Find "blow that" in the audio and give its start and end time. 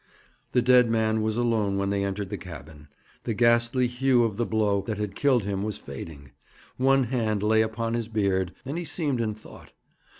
4.47-4.97